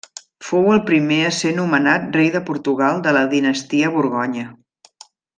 [0.45, 4.47] Fou el primer a ser nomenat rei de Portugal de la dinastia Borgonya.